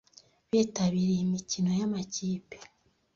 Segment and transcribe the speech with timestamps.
[0.51, 2.57] Bitabiriye imikino yamakipe.